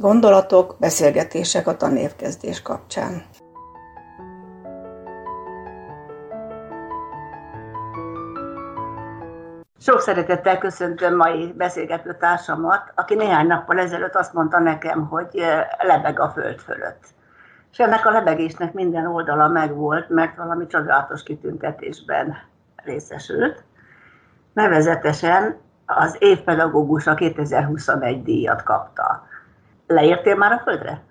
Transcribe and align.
Gondolatok, 0.00 0.76
beszélgetések 0.80 1.66
a 1.66 1.76
tanévkezdés 1.76 2.62
kapcsán. 2.62 3.22
Sok 9.78 10.00
szeretettel 10.00 10.58
köszöntöm 10.58 11.16
mai 11.16 11.52
beszélgető 11.56 12.16
társamat, 12.16 12.92
aki 12.94 13.14
néhány 13.14 13.46
nappal 13.46 13.78
ezelőtt 13.78 14.14
azt 14.14 14.32
mondta 14.32 14.58
nekem, 14.58 15.06
hogy 15.06 15.42
lebeg 15.78 16.20
a 16.20 16.28
föld 16.28 16.58
fölött. 16.58 17.04
És 17.72 17.78
ennek 17.78 18.06
a 18.06 18.10
lebegésnek 18.10 18.72
minden 18.72 19.06
oldala 19.06 19.48
megvolt, 19.48 20.08
mert 20.08 20.36
valami 20.36 20.66
csodálatos 20.66 21.22
kitüntetésben 21.22 22.36
részesült. 22.76 23.64
Nevezetesen 24.52 25.56
az 25.86 26.16
évpedagógus 26.18 27.06
a 27.06 27.14
2021 27.14 28.22
díjat 28.22 28.62
kapta. 28.62 29.27
Leértél 29.88 30.36
már 30.36 30.52
a 30.52 30.60
földre? 30.64 31.02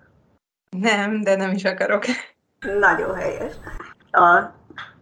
Nem, 0.70 1.22
de 1.22 1.36
nem 1.36 1.52
is 1.52 1.64
akarok. 1.64 2.04
Nagyon 2.80 3.16
helyes. 3.16 3.54
A 4.12 4.44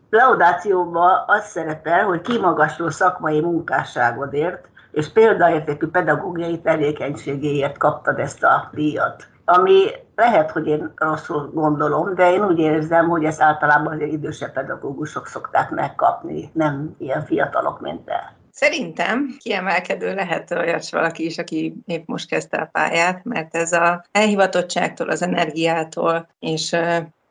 laudációban 0.10 1.24
az 1.28 1.46
szerepel, 1.46 2.06
hogy 2.06 2.22
kimagasló 2.22 2.90
szakmai 2.90 3.42
munkásságodért 3.42 4.68
és 4.92 5.12
példaértékű 5.12 5.88
pedagógiai 5.88 6.62
tevékenységéért 6.62 7.78
kaptad 7.78 8.20
ezt 8.20 8.44
a 8.44 8.70
díjat. 8.74 9.28
Ami 9.46 9.86
lehet, 10.16 10.52
hogy 10.52 10.68
én 10.68 10.92
rosszul 10.96 11.52
gondolom, 11.54 12.16
de 12.16 12.32
én 12.32 12.46
úgy 12.46 12.60
érzem, 12.60 13.10
hogy 13.10 13.24
ezt 13.24 13.42
általában 13.42 13.94
az 13.94 14.02
idősebb 14.02 14.52
pedagógusok 14.54 15.28
szokták 15.28 15.70
megkapni, 15.70 16.50
nem 16.54 16.96
ilyen 16.98 17.26
fiatalok, 17.26 17.82
mint 17.82 18.06
te. 18.06 18.36
Szerintem 18.56 19.36
kiemelkedő 19.40 20.14
lehet 20.14 20.52
olyas 20.52 20.92
valaki 20.92 21.26
is, 21.26 21.38
aki 21.38 21.74
épp 21.86 22.08
most 22.08 22.30
kezdte 22.30 22.58
a 22.58 22.70
pályát, 22.72 23.24
mert 23.24 23.56
ez 23.56 23.72
a 23.72 24.06
elhivatottságtól, 24.12 25.10
az 25.10 25.22
energiától, 25.22 26.30
és, 26.40 26.76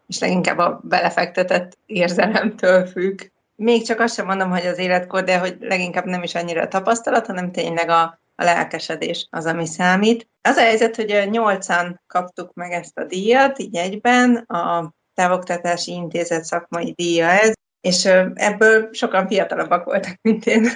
és 0.06 0.18
leginkább 0.18 0.58
a 0.58 0.80
belefektetett 0.82 1.78
érzelemtől 1.86 2.86
függ. 2.86 3.20
Még 3.56 3.82
csak 3.86 4.00
azt 4.00 4.14
sem 4.14 4.26
mondom, 4.26 4.50
hogy 4.50 4.66
az 4.66 4.78
életkor, 4.78 5.24
de 5.24 5.38
hogy 5.38 5.56
leginkább 5.60 6.04
nem 6.04 6.22
is 6.22 6.34
annyira 6.34 6.62
a 6.62 6.68
tapasztalat, 6.68 7.26
hanem 7.26 7.52
tényleg 7.52 7.88
a, 7.88 8.02
a 8.34 8.44
lelkesedés 8.44 9.26
az, 9.30 9.46
ami 9.46 9.66
számít. 9.66 10.28
Az 10.42 10.56
a 10.56 10.60
helyzet, 10.60 10.96
hogy 10.96 11.28
nyolcan 11.30 12.00
kaptuk 12.06 12.54
meg 12.54 12.72
ezt 12.72 12.98
a 12.98 13.04
díjat, 13.04 13.58
így 13.58 13.76
egyben, 13.76 14.36
a 14.36 14.94
Távoktatási 15.14 15.92
Intézet 15.92 16.44
szakmai 16.44 16.92
díja 16.92 17.26
ez, 17.26 17.52
és 17.84 18.04
ebből 18.34 18.88
sokan 18.92 19.26
fiatalabbak 19.26 19.84
voltak, 19.84 20.18
mint 20.22 20.46
én. 20.46 20.68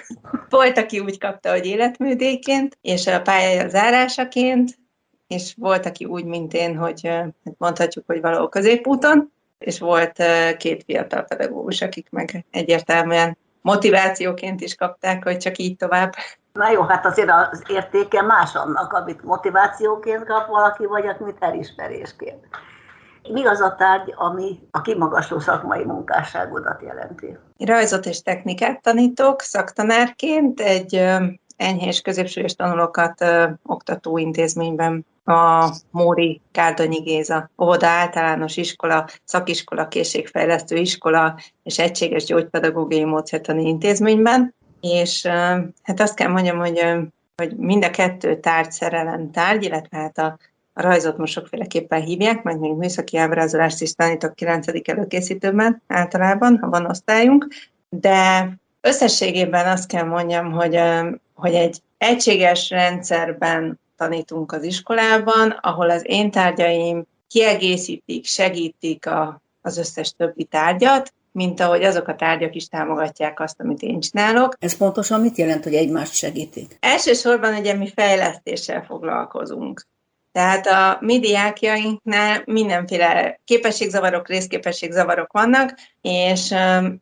Volt, 0.48 0.78
aki 0.78 0.98
úgy 1.01 1.19
kapta, 1.19 1.51
hogy 1.51 1.67
életműdéként, 1.67 2.78
és 2.81 3.06
a 3.06 3.23
pályája 3.23 3.69
zárásaként, 3.69 4.78
és 5.27 5.55
volt, 5.56 5.86
aki 5.86 6.05
úgy, 6.05 6.25
mint 6.25 6.53
én, 6.53 6.77
hogy 6.77 7.06
hát 7.06 7.34
mondhatjuk, 7.59 8.05
hogy 8.06 8.20
valahol 8.20 8.48
középúton, 8.48 9.33
és 9.59 9.79
volt 9.79 10.23
két 10.56 10.84
fiatal 10.84 11.23
pedagógus, 11.23 11.83
akik 11.83 12.11
meg 12.11 12.45
egyértelműen 12.51 13.39
motivációként 13.61 14.61
is 14.61 14.75
kapták, 14.75 15.25
hogy 15.25 15.36
csak 15.36 15.59
így 15.59 15.77
tovább. 15.77 16.14
Na 16.53 16.70
jó, 16.70 16.83
hát 16.83 17.06
azért 17.06 17.31
az 17.31 17.62
értéke 17.69 18.23
más 18.23 18.55
annak, 18.55 18.92
amit 18.92 19.23
motivációként 19.23 20.25
kap 20.25 20.47
valaki, 20.47 20.86
vagy 20.86 21.06
amit 21.06 21.36
elismerésként. 21.41 22.47
Mi 23.32 23.46
az 23.46 23.60
a 23.60 23.74
tárgy, 23.78 24.14
ami 24.16 24.60
a 24.70 24.80
kimagasló 24.80 25.38
szakmai 25.38 25.84
munkásságodat 25.84 26.82
jelenti? 26.82 27.36
Rajzot 27.58 28.06
és 28.06 28.22
technikát 28.22 28.82
tanítok 28.82 29.40
szaktanárként 29.40 30.60
egy 30.60 31.04
enyhés 31.56 32.00
középsős 32.00 32.54
tanulókat 32.54 33.24
oktató 33.62 34.18
intézményben 34.18 35.06
a 35.24 35.70
Móri 35.90 36.40
Kárdonyi 36.52 36.98
Géza 36.98 37.50
óvoda 37.62 37.86
általános 37.86 38.56
iskola, 38.56 39.08
szakiskola, 39.24 39.88
készségfejlesztő 39.88 40.76
iskola 40.76 41.38
és 41.62 41.78
egységes 41.78 42.24
gyógypedagógiai 42.24 43.04
módszertani 43.04 43.68
intézményben, 43.68 44.55
és 44.80 45.27
hát 45.83 46.00
azt 46.00 46.14
kell 46.14 46.28
mondjam, 46.28 46.58
hogy, 46.58 46.84
hogy 47.36 47.56
mind 47.56 47.84
a 47.84 47.90
kettő 47.90 48.40
tárgy 48.40 48.72
szerelem 48.72 49.30
tárgy, 49.30 49.64
illetve 49.64 49.96
hát 49.98 50.18
a 50.18 50.38
a 50.78 50.83
rajzot 50.83 51.16
most 51.16 51.33
sokféleképpen 51.33 52.00
hívják, 52.00 52.42
majd 52.42 52.58
még 52.58 52.72
műszaki 52.72 53.16
ábrázolást 53.16 53.80
is 53.80 53.92
tanítok 53.92 54.34
9. 54.34 54.66
előkészítőben 54.84 55.83
általában, 55.86 56.58
ha 56.58 56.68
van 56.68 56.86
osztályunk, 56.86 57.48
de 57.89 58.50
összességében 58.80 59.67
azt 59.67 59.86
kell 59.86 60.05
mondjam, 60.05 60.52
hogy, 60.52 60.80
hogy 61.34 61.55
egy 61.55 61.80
egységes 61.96 62.70
rendszerben 62.70 63.80
tanítunk 63.96 64.52
az 64.52 64.62
iskolában, 64.62 65.50
ahol 65.50 65.90
az 65.90 66.02
én 66.06 66.30
tárgyaim 66.30 67.05
kiegészítik, 67.28 68.24
segítik 68.24 69.06
a, 69.06 69.40
az 69.62 69.78
összes 69.78 70.12
többi 70.12 70.44
tárgyat, 70.44 71.12
mint 71.33 71.61
ahogy 71.61 71.84
azok 71.84 72.08
a 72.08 72.17
tárgyak 72.17 72.55
is 72.55 72.68
támogatják 72.68 73.40
azt, 73.40 73.61
amit 73.61 73.83
én 73.83 74.00
csinálok. 74.00 74.56
Ez 74.58 74.77
pontosan 74.77 75.20
mit 75.20 75.36
jelent, 75.36 75.64
hogy 75.64 75.74
egymást 75.74 76.14
segítik? 76.14 76.77
Elsősorban 76.80 77.55
ugye 77.55 77.74
mi 77.74 77.92
fejlesztéssel 77.94 78.84
foglalkozunk. 78.84 79.86
Tehát 80.33 80.66
a 80.66 80.98
mi 81.00 81.18
diákjainknál 81.18 82.42
mindenféle 82.44 83.40
képességzavarok, 83.44 84.28
részképességzavarok 84.28 85.33
vannak, 85.33 85.74
és 86.00 86.55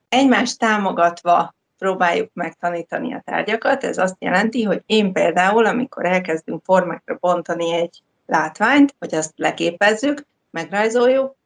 egymást 0.08 0.58
támogatva 0.58 1.54
próbáljuk 1.78 2.30
megtanítani 2.32 3.14
a 3.14 3.22
tárgyakat. 3.24 3.84
Ez 3.84 3.98
azt 3.98 4.16
jelenti, 4.18 4.62
hogy 4.62 4.82
én 4.86 5.12
például, 5.12 5.66
amikor 5.66 6.04
elkezdünk 6.04 6.64
formákra 6.64 7.16
bontani 7.20 7.72
egy 7.72 8.02
látványt, 8.26 8.94
hogy 8.98 9.14
azt 9.14 9.32
leképezzük, 9.36 10.26
megrajzoljuk, 10.50 11.36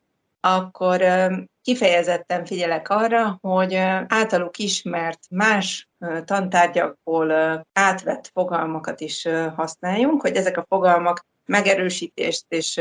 akkor 0.40 1.02
kifejezetten 1.62 2.44
figyelek 2.44 2.88
arra, 2.88 3.38
hogy 3.40 3.74
általuk 4.08 4.58
ismert 4.58 5.18
más 5.30 5.88
tantárgyakból 6.24 7.32
átvett 7.72 8.30
fogalmakat 8.32 9.00
is 9.00 9.28
használjunk, 9.56 10.20
hogy 10.20 10.36
ezek 10.36 10.56
a 10.56 10.64
fogalmak 10.68 11.26
megerősítést 11.50 12.44
és, 12.48 12.80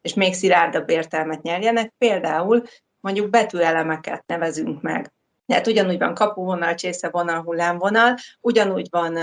és 0.00 0.14
még 0.14 0.34
szilárdabb 0.34 0.90
értelmet 0.90 1.42
nyerjenek. 1.42 1.94
Például 1.98 2.62
mondjuk 3.00 3.30
betűelemeket 3.30 4.22
nevezünk 4.26 4.82
meg. 4.82 5.12
Tehát 5.46 5.66
ugyanúgy 5.66 5.98
van 5.98 6.14
kapuvonal, 6.14 6.74
csészevonal, 6.74 7.42
hullámvonal, 7.42 8.16
ugyanúgy 8.40 8.86
van 8.90 9.18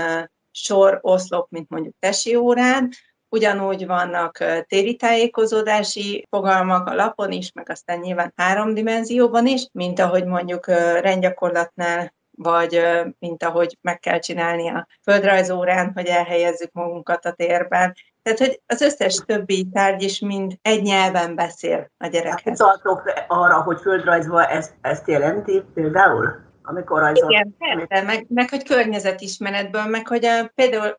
sor, 0.50 0.98
oszlop, 1.02 1.50
mint 1.50 1.68
mondjuk 1.68 1.94
tesi 1.98 2.36
órán, 2.36 2.90
ugyanúgy 3.28 3.86
vannak 3.86 4.44
téri 4.66 4.96
tájékozódási 4.96 6.26
fogalmak 6.30 6.88
a 6.88 6.94
lapon 6.94 7.32
is, 7.32 7.52
meg 7.52 7.70
aztán 7.70 7.98
nyilván 7.98 8.32
három 8.36 8.74
dimenzióban 8.74 9.46
is, 9.46 9.68
mint 9.72 9.98
ahogy 9.98 10.24
mondjuk 10.24 10.66
rendgyakorlatnál 11.00 12.16
vagy 12.30 12.80
mint 13.18 13.42
ahogy 13.42 13.78
meg 13.80 13.98
kell 13.98 14.18
csinálni 14.18 14.68
a 14.68 14.86
földrajzórán, 15.02 15.92
hogy 15.94 16.06
elhelyezzük 16.06 16.72
magunkat 16.72 17.24
a 17.24 17.32
térben. 17.32 17.94
Tehát, 18.34 18.52
hogy 18.52 18.60
az 18.66 18.80
összes 18.80 19.14
többi 19.26 19.68
tárgy 19.72 20.02
is 20.02 20.20
mind 20.20 20.58
egy 20.62 20.82
nyelven 20.82 21.34
beszél 21.34 21.90
a 21.98 22.06
gyerekhez. 22.06 22.60
Hát, 22.60 22.68
tartok 22.82 23.12
arra, 23.28 23.62
hogy 23.62 23.80
földrajzban 23.80 24.44
ezt, 24.44 24.74
ezt 24.80 25.08
jelenti 25.08 25.62
például? 25.74 26.46
Amikor 26.62 27.00
rajzol... 27.00 27.30
Igen, 27.30 27.56
persze, 27.58 28.04
meg, 28.04 28.26
meg 28.28 28.50
hogy 28.50 28.64
környezetismeretből, 28.64 29.84
meg 29.84 30.06
hogy 30.06 30.24
a, 30.24 30.50
például 30.54 30.98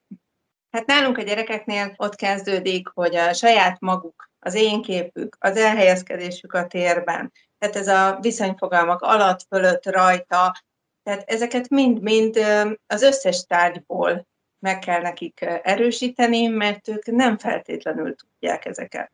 Hát 0.72 0.85
nálunk 0.85 1.18
a 1.18 1.22
gyerekeknél 1.22 1.94
ott 1.97 2.16
kezdődik, 2.16 2.88
hogy 2.94 3.16
a 3.16 3.34
saját 3.34 3.79
maguk, 3.79 4.29
az 4.39 4.53
én 4.53 4.81
képük, 4.81 5.38
az 5.39 5.57
elhelyezkedésük 5.57 6.53
a 6.53 6.68
térben, 6.68 7.31
tehát 7.57 7.75
ez 7.75 7.88
a 7.88 8.18
viszonyfogalmak 8.22 9.01
alatt, 9.01 9.45
fölött, 9.50 9.85
rajta, 9.85 10.63
tehát 11.03 11.29
ezeket 11.29 11.69
mind-mind 11.69 12.38
az 12.88 13.01
összes 13.01 13.45
tárgyból 13.45 14.28
meg 14.59 14.80
kell 14.80 15.02
nekik 15.02 15.46
erősíteni, 15.64 16.47
mert 16.47 16.88
ők 16.88 17.06
nem 17.06 17.38
feltétlenül 17.38 18.16
tudják 18.16 18.66
ezeket. 18.66 19.12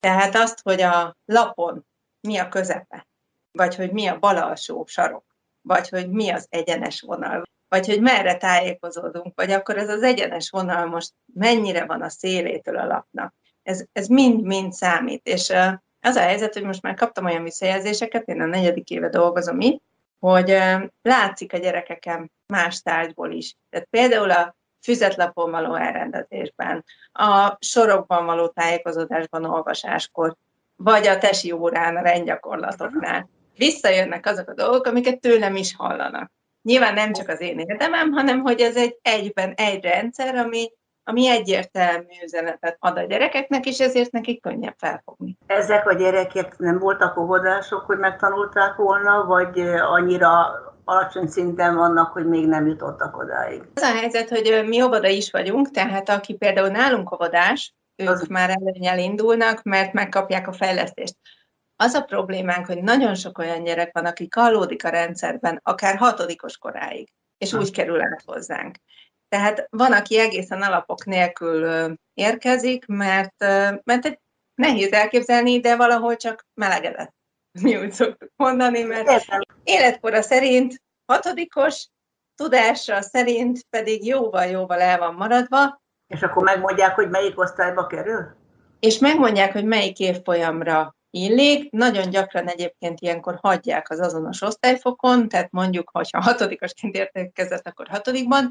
Tehát 0.00 0.34
azt, 0.34 0.60
hogy 0.62 0.82
a 0.82 1.16
lapon 1.24 1.86
mi 2.20 2.38
a 2.38 2.48
közepe, 2.48 3.06
vagy 3.52 3.74
hogy 3.74 3.92
mi 3.92 4.06
a 4.06 4.18
bal 4.18 4.36
alsó 4.36 4.84
sarok, 4.86 5.24
vagy 5.62 5.88
hogy 5.88 6.10
mi 6.10 6.30
az 6.30 6.46
egyenes 6.50 7.00
vonal, 7.00 7.42
vagy 7.68 7.86
hogy 7.86 8.00
merre 8.00 8.36
tájékozódunk, 8.36 9.32
vagy 9.34 9.50
akkor 9.50 9.76
ez 9.76 9.88
az 9.88 10.02
egyenes 10.02 10.50
vonal 10.50 10.86
most 10.86 11.12
mennyire 11.34 11.84
van 11.84 12.02
a 12.02 12.08
szélétől 12.08 12.76
a 12.76 12.86
lapnak. 12.86 13.34
Ez, 13.62 13.84
ez 13.92 14.06
mind-mind 14.06 14.72
számít. 14.72 15.26
És 15.26 15.52
az 16.00 16.16
a 16.16 16.20
helyzet, 16.20 16.52
hogy 16.52 16.62
most 16.62 16.82
már 16.82 16.94
kaptam 16.94 17.24
olyan 17.24 17.42
visszajelzéseket, 17.42 18.28
én 18.28 18.40
a 18.40 18.46
negyedik 18.46 18.90
éve 18.90 19.08
dolgozom 19.08 19.60
itt, 19.60 19.82
hogy 20.18 20.58
látszik 21.02 21.52
a 21.52 21.58
gyerekeken 21.58 22.32
más 22.46 22.82
tárgyból 22.82 23.30
is. 23.30 23.56
Tehát 23.70 23.86
például 23.90 24.30
a 24.30 24.56
füzetlapon 24.86 25.50
való 25.50 25.74
elrendezésben, 25.74 26.84
a 27.12 27.56
sorokban 27.60 28.26
való 28.26 28.48
tájékozódásban, 28.48 29.44
olvasáskor, 29.44 30.36
vagy 30.76 31.06
a 31.06 31.18
tesi 31.18 31.52
órán, 31.52 31.96
a 31.96 32.00
rendgyakorlatoknál. 32.00 33.28
Visszajönnek 33.56 34.26
azok 34.26 34.48
a 34.48 34.54
dolgok, 34.54 34.86
amiket 34.86 35.20
tőlem 35.20 35.56
is 35.56 35.76
hallanak. 35.76 36.30
Nyilván 36.62 36.94
nem 36.94 37.12
csak 37.12 37.28
az 37.28 37.40
én 37.40 37.58
érdemem, 37.58 38.12
hanem 38.12 38.40
hogy 38.40 38.60
ez 38.60 38.76
egy 38.76 38.98
egyben 39.02 39.52
egy 39.56 39.84
rendszer, 39.84 40.34
ami 40.34 40.70
ami 41.08 41.28
egyértelmű 41.28 42.06
üzenetet 42.24 42.76
ad 42.80 42.98
a 42.98 43.02
gyerekeknek, 43.02 43.66
és 43.66 43.80
ezért 43.80 44.12
nekik 44.12 44.42
könnyebb 44.42 44.74
felfogni. 44.78 45.36
Ezek 45.46 45.88
a 45.88 45.94
gyerekek 45.94 46.58
nem 46.58 46.78
voltak 46.78 47.16
óvodások, 47.16 47.80
hogy 47.80 47.98
megtanulták 47.98 48.74
volna, 48.74 49.24
vagy 49.24 49.58
annyira 49.68 50.46
alacsony 50.88 51.26
szinten 51.26 51.74
vannak, 51.74 52.12
hogy 52.12 52.26
még 52.26 52.46
nem 52.46 52.66
jutottak 52.66 53.16
odáig. 53.16 53.62
Az 53.74 53.82
a 53.82 53.96
helyzet, 53.98 54.28
hogy 54.28 54.64
mi 54.66 54.82
óvoda 54.82 55.08
is 55.08 55.30
vagyunk, 55.30 55.70
tehát 55.70 56.08
aki 56.08 56.34
például 56.34 56.68
nálunk 56.68 57.12
óvodás, 57.12 57.74
ők 57.96 58.08
az... 58.08 58.26
már 58.26 58.50
előnyel 58.50 58.98
indulnak, 58.98 59.62
mert 59.62 59.92
megkapják 59.92 60.48
a 60.48 60.52
fejlesztést. 60.52 61.16
Az 61.76 61.94
a 61.94 62.00
problémánk, 62.00 62.66
hogy 62.66 62.82
nagyon 62.82 63.14
sok 63.14 63.38
olyan 63.38 63.62
gyerek 63.64 63.92
van, 63.92 64.04
aki 64.04 64.28
kallódik 64.28 64.84
a 64.84 64.88
rendszerben, 64.88 65.60
akár 65.62 65.96
hatodikos 65.96 66.58
koráig, 66.58 67.08
és 67.38 67.52
úgy 67.52 67.70
kerül 67.70 68.00
át 68.00 68.22
hozzánk. 68.24 68.76
Tehát 69.28 69.66
van, 69.70 69.92
aki 69.92 70.18
egészen 70.18 70.62
alapok 70.62 71.04
nélkül 71.04 71.92
érkezik, 72.14 72.86
mert, 72.86 73.38
mert 73.84 74.04
egy 74.04 74.18
nehéz 74.54 74.92
elképzelni, 74.92 75.60
de 75.60 75.76
valahol 75.76 76.16
csak 76.16 76.46
melegedett. 76.54 77.14
Mi 77.60 77.76
úgy 77.76 77.92
szoktuk 77.92 78.30
mondani, 78.36 78.82
mert 78.82 79.24
életkora 79.64 80.22
szerint 80.22 80.82
hatodikos, 81.06 81.86
tudása 82.34 83.02
szerint 83.02 83.66
pedig 83.70 84.06
jóval-jóval 84.06 84.80
el 84.80 84.98
van 84.98 85.14
maradva. 85.14 85.82
És 86.06 86.22
akkor 86.22 86.44
megmondják, 86.44 86.94
hogy 86.94 87.10
melyik 87.10 87.38
osztályba 87.38 87.86
kerül? 87.86 88.36
És 88.80 88.98
megmondják, 88.98 89.52
hogy 89.52 89.64
melyik 89.64 89.98
évfolyamra 89.98 90.96
illik. 91.10 91.70
Nagyon 91.70 92.10
gyakran 92.10 92.48
egyébként 92.48 93.00
ilyenkor 93.00 93.38
hagyják 93.42 93.90
az 93.90 94.00
azonos 94.00 94.42
osztályfokon, 94.42 95.28
tehát 95.28 95.50
mondjuk, 95.50 95.90
hogyha 95.92 96.22
hatodikosként 96.22 96.94
értekezett, 96.96 97.66
akkor 97.66 97.88
hatodikban, 97.88 98.48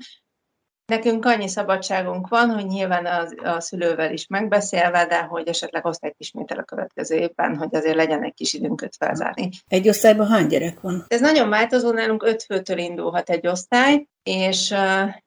Nekünk 0.86 1.26
annyi 1.26 1.48
szabadságunk 1.48 2.28
van, 2.28 2.50
hogy 2.50 2.66
nyilván 2.66 3.06
a, 3.06 3.28
a 3.50 3.60
szülővel 3.60 4.14
is 4.14 4.28
megbeszélve, 4.28 5.06
de 5.06 5.22
hogy 5.22 5.48
esetleg 5.48 5.86
osztályt 5.86 6.16
ismétel 6.18 6.58
a 6.58 6.64
következő 6.64 7.16
évben, 7.16 7.58
hogy 7.58 7.76
azért 7.76 7.96
legyen 7.96 8.24
egy 8.24 8.34
kis 8.34 8.54
időnk 8.54 8.88
felzárni. 8.98 9.50
Egy 9.68 9.88
osztályban 9.88 10.28
hány 10.28 10.48
gyerek 10.48 10.82
van? 10.82 11.06
Ez 11.08 11.22
nagyon 11.22 11.50
változó, 11.50 11.92
nálunk 11.92 12.24
öt 12.24 12.44
főtől 12.44 12.78
indulhat 12.78 13.30
egy 13.30 13.48
osztály, 13.48 14.08
és 14.24 14.72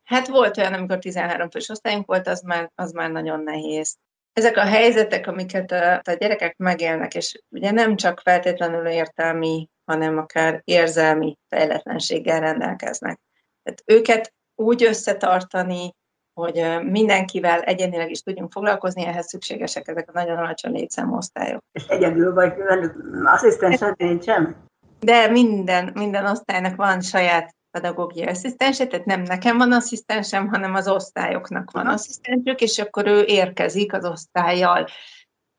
hát 0.05 0.29
volt 0.29 0.57
olyan, 0.57 0.73
amikor 0.73 0.99
13 0.99 1.51
fős 1.51 1.69
osztályunk 1.69 2.07
volt, 2.07 2.29
az 2.29 2.41
már, 2.41 2.71
az 2.75 2.93
már 2.93 3.11
nagyon 3.11 3.41
nehéz. 3.41 3.97
Ezek 4.33 4.57
a 4.57 4.65
helyzetek, 4.65 5.27
amiket 5.27 5.73
a, 5.73 5.95
a 5.95 6.13
gyerekek 6.19 6.57
megélnek, 6.57 7.15
és 7.15 7.43
ugye 7.49 7.71
nem 7.71 7.97
csak 7.97 8.21
feltétlenül 8.21 8.87
értelmi, 8.87 9.69
hanem 9.85 10.19
akár 10.19 10.61
érzelmi 10.65 11.37
fejletlenséggel 11.49 12.41
rendelkeznek. 12.41 13.21
Tehát 13.63 13.83
őket 13.85 14.33
úgy 14.59 14.85
összetartani, 14.85 15.93
hogy 16.41 16.79
mindenkivel 16.83 17.61
egyenileg 17.61 18.11
is 18.11 18.21
tudjunk 18.21 18.53
foglalkozni, 18.53 19.05
ehhez 19.05 19.27
szükségesek 19.27 19.89
ezek 19.89 20.09
a 20.09 20.13
nagyon 20.13 20.37
alacsony 20.37 20.73
létszámú 20.73 21.17
osztályok. 21.17 21.63
És 21.73 21.87
egyedül 21.87 22.35
vagy 22.35 22.57
velük, 22.57 22.95
asszisztensed 23.25 23.95
nincsen? 23.97 24.57
De 25.01 25.29
minden, 25.29 25.91
minden 25.95 26.27
osztálynak 26.27 26.77
van 26.77 27.01
saját 27.01 27.57
pedagógiai 27.71 28.27
asszisztense, 28.27 28.87
tehát 28.87 29.07
nem 29.07 29.23
nekem 29.23 29.59
van 29.59 29.73
asszisztensem, 29.73 30.49
hanem 30.49 30.75
az 30.75 30.89
osztályoknak 30.89 31.71
van 31.71 31.87
asszisztensük, 31.87 32.61
és 32.61 32.79
akkor 32.79 33.07
ő 33.07 33.23
érkezik 33.23 33.93
az 33.93 34.05
osztályjal. 34.05 34.87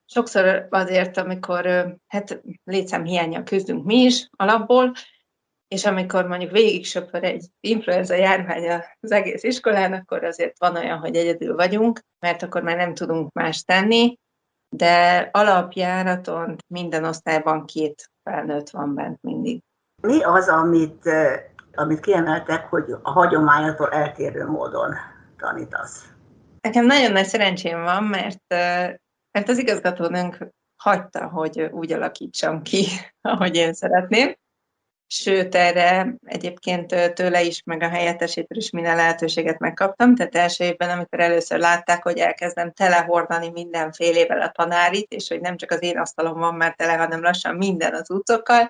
Sokszor 0.06 0.68
azért, 0.70 1.18
amikor 1.18 1.96
hát 2.08 2.42
létszám 2.64 3.04
hiánya 3.04 3.44
küzdünk 3.44 3.86
mi 3.86 3.96
is 3.96 4.28
alapból, 4.38 4.92
és 5.70 5.86
amikor 5.86 6.28
mondjuk 6.28 6.52
végig 6.52 6.86
söpör 6.86 7.24
egy 7.24 7.46
influenza 7.60 8.16
járvány 8.16 8.70
az 9.00 9.12
egész 9.12 9.44
iskolán, 9.44 9.94
akkor 9.94 10.24
azért 10.24 10.60
van 10.60 10.76
olyan, 10.76 10.98
hogy 10.98 11.16
egyedül 11.16 11.56
vagyunk, 11.56 12.02
mert 12.20 12.44
akkor 12.44 12.62
már 12.62 12.76
nem 12.76 12.94
tudunk 12.94 13.32
más 13.32 13.64
tenni, 13.64 14.18
de 14.76 15.30
alapjáraton 15.32 16.56
minden 16.68 17.04
osztályban 17.04 17.66
két 17.66 18.12
felnőtt 18.24 18.70
van 18.70 18.96
bent 18.96 19.22
mindig. 19.22 19.62
Mi 20.02 20.24
az, 20.24 20.48
amit, 20.48 21.10
amit 21.74 22.00
kiemeltek, 22.00 22.66
hogy 22.66 22.92
a 23.02 23.12
hagyományától 23.12 23.90
eltérő 23.90 24.46
módon 24.46 24.96
tanítasz? 25.38 26.14
Nekem 26.62 26.86
nagyon 26.86 27.12
nagy 27.12 27.26
szerencsém 27.26 27.82
van, 27.84 28.04
mert, 28.04 28.44
mert 29.32 29.50
az 29.50 29.58
igazgatónőnk 29.58 30.48
hagyta, 30.84 31.28
hogy 31.28 31.62
úgy 31.62 31.92
alakítsam 31.92 32.62
ki, 32.62 32.86
ahogy 33.22 33.56
én 33.56 33.74
szeretném 33.74 34.36
sőt, 35.12 35.56
erre 35.56 36.16
egyébként 36.26 37.14
tőle 37.14 37.42
is, 37.42 37.62
meg 37.66 37.82
a 37.82 37.90
helyettesétől 37.90 38.58
is 38.58 38.70
minden 38.70 38.96
lehetőséget 38.96 39.60
megkaptam, 39.60 40.16
tehát 40.16 40.36
első 40.36 40.64
évben, 40.64 40.90
amikor 40.90 41.20
először 41.20 41.60
látták, 41.60 42.04
hogy 42.04 42.18
elkezdem 42.18 42.72
telehordani 42.72 43.50
mindenfélével 43.50 44.42
a 44.42 44.52
tanárit, 44.52 45.12
és 45.12 45.28
hogy 45.28 45.42
nem 45.42 45.58
csak 45.58 45.72
az 45.72 45.84
én 45.84 45.98
asztalom 45.98 46.40
van 46.40 46.56
már 46.56 46.76
tele, 46.76 46.94
hanem 46.94 47.22
lassan 47.22 47.56
minden 47.56 47.94
az 47.94 48.10
utcokkal, 48.12 48.70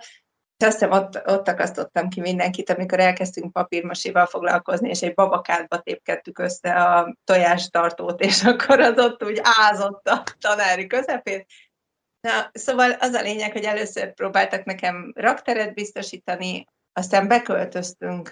és 0.58 0.66
azt 0.66 0.80
hiszem, 0.80 0.92
ott, 0.92 1.28
ott 1.28 1.48
akasztottam 1.48 2.10
ki 2.10 2.22
mindenkit, 2.22 2.70
amikor 2.70 3.00
elkezdtünk 3.00 3.54
papírmasival 3.54 4.26
foglalkozni, 4.26 4.90
és 4.90 5.02
egy 5.02 5.14
babakádba 5.14 5.80
tépkedtük 5.80 6.40
össze 6.40 6.74
a 6.74 7.16
tojástartót, 7.24 8.22
és 8.22 8.44
akkor 8.44 8.80
az 8.80 9.00
ott 9.00 9.24
úgy 9.24 9.42
ázott 9.44 10.08
a 10.08 10.24
tanári 10.40 10.88
közepén, 10.88 11.46
Na, 12.22 12.50
szóval 12.54 12.92
az 12.92 13.14
a 13.14 13.22
lényeg, 13.22 13.52
hogy 13.52 13.64
először 13.64 14.14
próbáltak 14.14 14.64
nekem 14.64 15.14
rakteret 15.16 15.74
biztosítani, 15.74 16.68
aztán 16.94 17.28
beköltöztünk 17.28 18.30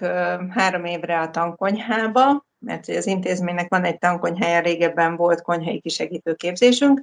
három 0.50 0.84
évre 0.84 1.20
a 1.20 1.30
tankonyhába, 1.30 2.46
mert 2.58 2.88
az 2.88 3.06
intézménynek 3.06 3.68
van 3.68 3.84
egy 3.84 3.98
tankonyhája, 3.98 4.60
régebben 4.60 5.16
volt 5.16 5.42
konyhai 5.42 5.80
kisegítő 5.80 6.34
képzésünk, 6.34 7.00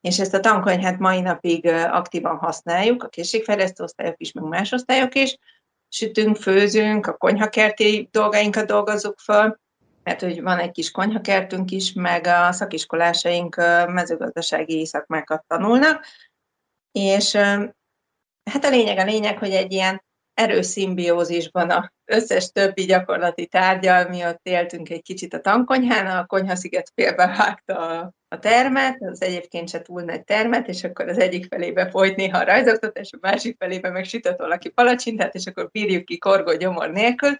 és 0.00 0.18
ezt 0.18 0.34
a 0.34 0.40
tankonyhát 0.40 0.98
mai 0.98 1.20
napig 1.20 1.66
aktívan 1.66 2.36
használjuk, 2.36 3.02
a 3.02 3.08
készségfejlesztő 3.08 3.82
osztályok 3.84 4.14
is, 4.16 4.32
meg 4.32 4.44
más 4.44 4.72
osztályok 4.72 5.14
is. 5.14 5.38
Sütünk, 5.88 6.36
főzünk, 6.36 7.06
a 7.06 7.16
konyhakerti 7.16 8.08
dolgainkat 8.10 8.66
dolgozzuk 8.66 9.18
föl, 9.18 9.58
mert 10.04 10.20
hogy 10.20 10.42
van 10.42 10.58
egy 10.58 10.70
kis 10.70 10.90
konyhakertünk 10.90 11.70
is, 11.70 11.92
meg 11.92 12.26
a 12.26 12.52
szakiskolásaink 12.52 13.56
mezőgazdasági 13.88 14.86
szakmákat 14.86 15.44
tanulnak, 15.46 16.04
és 16.92 17.32
hát 18.50 18.64
a 18.64 18.68
lényeg 18.68 18.98
a 18.98 19.04
lényeg, 19.04 19.38
hogy 19.38 19.50
egy 19.50 19.72
ilyen 19.72 20.02
erős 20.34 20.66
szimbiózisban 20.66 21.70
a 21.70 21.92
összes 22.04 22.50
többi 22.50 22.84
gyakorlati 22.84 23.46
tárgyal, 23.46 24.08
mi 24.08 24.24
ott 24.24 24.40
éltünk 24.42 24.90
egy 24.90 25.02
kicsit 25.02 25.34
a 25.34 25.40
tankonyhán, 25.40 26.06
a 26.06 26.26
konyhasziget 26.26 26.92
félbevágta 26.94 27.78
a, 27.78 28.12
a 28.28 28.38
termet, 28.38 29.02
az 29.02 29.22
egyébként 29.22 29.68
se 29.68 29.82
túl 29.82 30.02
nagy 30.02 30.24
termet, 30.24 30.68
és 30.68 30.84
akkor 30.84 31.08
az 31.08 31.18
egyik 31.18 31.46
felébe 31.46 31.90
folyt 31.90 32.16
néha 32.16 32.38
a 32.38 32.44
rajzoktatás, 32.44 33.10
a 33.12 33.18
másik 33.20 33.56
felébe 33.58 33.90
meg 33.90 34.04
sütött 34.04 34.38
valaki 34.38 34.68
palacsintát, 34.68 35.34
és 35.34 35.46
akkor 35.46 35.70
bírjuk 35.70 36.04
ki 36.04 36.18
korgó 36.18 36.56
gyomor 36.56 36.90
nélkül, 36.90 37.36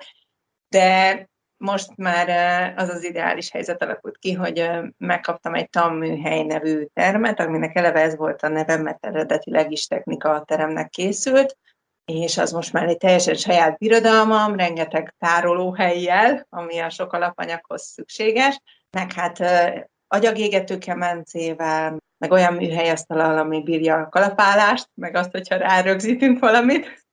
de 0.68 1.28
most 1.64 1.96
már 1.96 2.28
az 2.76 2.88
az 2.88 3.04
ideális 3.04 3.50
helyzet 3.50 3.82
alakult 3.82 4.18
ki, 4.18 4.32
hogy 4.32 4.70
megkaptam 4.98 5.54
egy 5.54 5.70
tanműhely 5.70 6.42
nevű 6.42 6.86
termet, 6.92 7.40
aminek 7.40 7.76
eleve 7.76 8.00
ez 8.00 8.16
volt 8.16 8.42
a 8.42 8.48
neve, 8.48 8.76
mert 8.76 9.06
eredetileg 9.06 9.72
is 9.72 9.86
technika 9.86 10.44
teremnek 10.46 10.88
készült, 10.88 11.56
és 12.04 12.38
az 12.38 12.52
most 12.52 12.72
már 12.72 12.88
egy 12.88 12.96
teljesen 12.96 13.34
saját 13.34 13.78
birodalmam, 13.78 14.56
rengeteg 14.56 15.14
tárolóhelyjel, 15.18 16.46
ami 16.48 16.78
a 16.78 16.90
sok 16.90 17.12
alapanyaghoz 17.12 17.82
szükséges, 17.82 18.60
meg 18.90 19.12
hát 19.12 19.40
agyagégető 20.08 20.78
kemencével, 20.78 21.96
meg 22.18 22.30
olyan 22.30 22.54
műhelyasztalal, 22.54 23.38
ami 23.38 23.62
bírja 23.62 23.96
a 23.96 24.08
kalapálást, 24.08 24.88
meg 24.94 25.16
azt, 25.16 25.30
hogyha 25.30 25.56
rárögzítünk 25.56 26.38
valamit, 26.38 27.03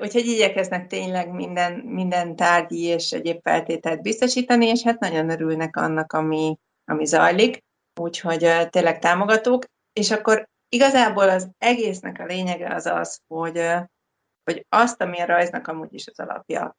Úgyhogy 0.00 0.26
igyekeznek 0.26 0.86
tényleg 0.86 1.30
minden, 1.32 1.72
minden 1.72 2.36
tárgyi 2.36 2.82
és 2.82 3.12
egyéb 3.12 3.40
feltételt 3.42 4.02
biztosítani, 4.02 4.66
és 4.66 4.82
hát 4.82 5.00
nagyon 5.00 5.30
örülnek 5.30 5.76
annak, 5.76 6.12
ami, 6.12 6.58
ami 6.84 7.04
zajlik, 7.04 7.64
úgyhogy 8.00 8.68
tényleg 8.70 8.98
támogatók. 8.98 9.64
És 9.92 10.10
akkor 10.10 10.48
igazából 10.68 11.28
az 11.28 11.50
egésznek 11.58 12.18
a 12.18 12.24
lényege 12.24 12.74
az 12.74 12.86
az, 12.86 13.20
hogy, 13.26 13.72
hogy 14.44 14.66
azt, 14.68 15.00
ami 15.00 15.20
a 15.20 15.26
rajznak 15.26 15.66
amúgy 15.66 15.94
is 15.94 16.06
az 16.06 16.18
alapja, 16.18 16.76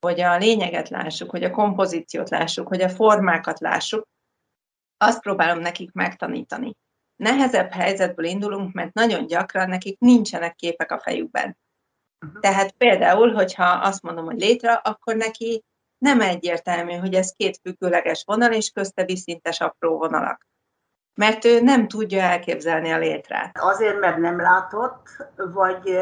hogy 0.00 0.20
a 0.20 0.36
lényeget 0.36 0.88
lássuk, 0.88 1.30
hogy 1.30 1.44
a 1.44 1.50
kompozíciót 1.50 2.30
lássuk, 2.30 2.68
hogy 2.68 2.80
a 2.80 2.88
formákat 2.88 3.60
lássuk, 3.60 4.08
azt 4.96 5.20
próbálom 5.20 5.58
nekik 5.58 5.92
megtanítani. 5.92 6.76
Nehezebb 7.16 7.70
helyzetből 7.70 8.24
indulunk, 8.24 8.72
mert 8.72 8.92
nagyon 8.92 9.26
gyakran 9.26 9.68
nekik 9.68 9.98
nincsenek 9.98 10.54
képek 10.54 10.90
a 10.90 10.98
fejükben. 10.98 11.56
Tehát 12.40 12.70
például, 12.70 13.32
hogyha 13.32 13.64
azt 13.64 14.02
mondom, 14.02 14.24
hogy 14.24 14.40
létre, 14.40 14.72
akkor 14.72 15.16
neki 15.16 15.64
nem 15.98 16.20
egyértelmű, 16.20 16.92
hogy 16.92 17.14
ez 17.14 17.32
két 17.36 17.60
függőleges 17.62 18.22
vonal, 18.26 18.52
és 18.52 18.70
közte 18.70 19.04
viszintes 19.04 19.60
apró 19.60 19.98
vonalak. 19.98 20.46
Mert 21.14 21.44
ő 21.44 21.60
nem 21.60 21.88
tudja 21.88 22.22
elképzelni 22.22 22.90
a 22.90 22.98
létrát. 22.98 23.58
Azért, 23.60 24.00
mert 24.00 24.16
nem 24.16 24.40
látott, 24.40 25.08
vagy 25.36 25.98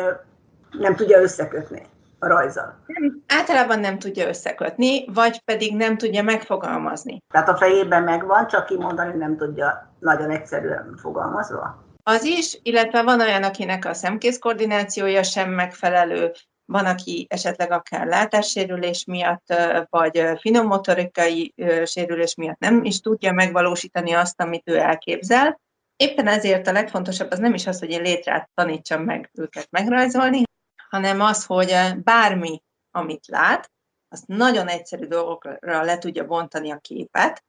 nem 0.71 0.97
tudja 0.97 1.21
összekötni? 1.21 1.91
a 2.23 2.27
rajzal. 2.27 2.75
Nem, 2.87 3.23
általában 3.29 3.81
nem 3.81 3.99
tudja 3.99 4.29
összekötni, 4.29 5.05
vagy 5.13 5.45
pedig 5.45 5.77
nem 5.77 5.97
tudja 5.97 6.23
megfogalmazni. 6.23 7.23
Tehát 7.33 7.49
a 7.49 7.57
fejében 7.57 8.03
megvan, 8.03 8.47
csak 8.47 8.67
kimondani 8.67 9.17
nem 9.17 9.37
tudja 9.37 9.95
nagyon 9.99 10.31
egyszerűen 10.31 10.95
fogalmazva. 10.97 11.85
Az 12.05 12.25
is, 12.25 12.59
illetve 12.63 13.03
van 13.03 13.21
olyan, 13.21 13.43
akinek 13.43 13.85
a 13.85 13.95
szemkész 13.95 14.39
koordinációja 14.39 15.23
sem 15.23 15.51
megfelelő, 15.51 16.33
van, 16.65 16.87
aki 16.87 17.27
esetleg 17.31 17.71
akár 17.73 18.07
látássérülés 18.07 19.05
miatt, 19.05 19.55
vagy 19.89 20.25
finommotorikai 20.39 21.55
sérülés 21.85 22.35
miatt 22.35 22.59
nem 22.59 22.85
is 22.85 23.01
tudja 23.01 23.33
megvalósítani 23.33 24.13
azt, 24.13 24.41
amit 24.41 24.69
ő 24.69 24.77
elképzel. 24.77 25.61
Éppen 25.97 26.27
ezért 26.27 26.67
a 26.67 26.73
legfontosabb 26.73 27.31
az 27.31 27.39
nem 27.39 27.55
is 27.55 27.67
az, 27.67 27.79
hogy 27.79 27.91
én 27.91 28.03
létrát 28.03 28.51
tanítsam 28.55 29.03
meg 29.03 29.31
őket 29.33 29.71
megrajzolni, 29.71 30.43
hanem 30.91 31.21
az, 31.21 31.45
hogy 31.45 31.75
bármi, 32.03 32.63
amit 32.91 33.27
lát, 33.27 33.71
azt 34.09 34.27
nagyon 34.27 34.69
egyszerű 34.69 35.07
dolgokra 35.07 35.83
le 35.83 35.99
tudja 35.99 36.27
bontani 36.27 36.71
a 36.71 36.79
képet, 36.79 37.45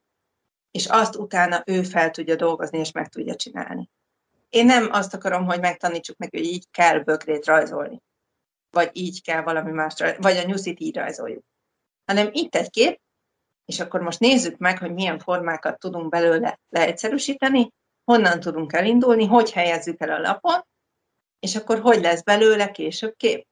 és 0.72 0.86
azt 0.86 1.16
utána 1.16 1.64
ő 1.66 1.84
fel 1.84 2.12
tudja 2.12 2.36
dolgozni, 2.36 2.80
és 2.80 2.92
meg 2.92 3.10
tudja 3.10 3.36
csinálni. 3.36 3.90
Én 4.54 4.66
nem 4.66 4.88
azt 4.92 5.14
akarom, 5.14 5.46
hogy 5.46 5.60
megtanítsuk 5.60 6.18
neki, 6.18 6.38
hogy 6.38 6.46
így 6.46 6.66
kell 6.72 7.00
bökrét 7.00 7.46
rajzolni, 7.46 8.02
vagy 8.70 8.90
így 8.94 9.22
kell 9.22 9.42
valami 9.42 9.72
más, 9.72 9.94
vagy 10.18 10.38
a 10.38 10.44
nyuszit 10.44 10.80
így 10.80 10.96
rajzoljuk. 10.96 11.44
Hanem 12.06 12.30
itt 12.32 12.56
egy 12.56 12.70
kép, 12.70 13.00
és 13.66 13.80
akkor 13.80 14.02
most 14.02 14.20
nézzük 14.20 14.58
meg, 14.58 14.78
hogy 14.78 14.94
milyen 14.94 15.20
formákat 15.20 15.80
tudunk 15.80 16.10
belőle 16.10 16.60
leegyszerűsíteni, 16.70 17.70
honnan 18.04 18.40
tudunk 18.40 18.74
elindulni, 18.74 19.26
hogy 19.26 19.52
helyezzük 19.52 20.02
el 20.02 20.12
a 20.12 20.20
lapon, 20.20 20.62
és 21.40 21.56
akkor 21.56 21.80
hogy 21.80 22.02
lesz 22.02 22.24
belőle 22.24 22.72
később 22.72 23.16
kép. 23.16 23.48